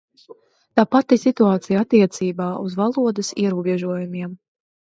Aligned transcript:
Tā 0.79 0.85
pati 0.95 1.17
situācija 1.23 1.83
attiecībā 1.85 2.49
uz 2.65 2.79
valodas 2.83 3.33
ierobežojumiem. 3.45 4.37